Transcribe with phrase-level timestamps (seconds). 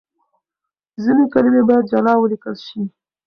[1.03, 2.81] ځينې کلمې بايد جلا وليکل شي.